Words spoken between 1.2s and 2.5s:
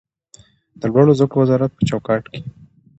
کړو وزارت په چوکاټ کې